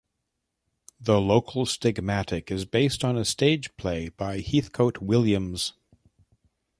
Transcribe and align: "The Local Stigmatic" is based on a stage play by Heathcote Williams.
"The 0.99 1.21
Local 1.21 1.67
Stigmatic" 1.67 2.49
is 2.49 2.65
based 2.65 3.03
on 3.03 3.15
a 3.15 3.23
stage 3.23 3.69
play 3.77 4.09
by 4.09 4.39
Heathcote 4.39 4.97
Williams. 4.97 5.73